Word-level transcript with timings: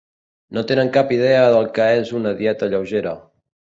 No 0.57 0.61
tenen 0.69 0.89
cap 0.95 1.13
idea 1.17 1.43
del 1.57 1.69
que 1.75 1.87
és 1.99 2.15
una 2.21 2.33
dieta 2.41 2.71
lleugera 2.73 3.15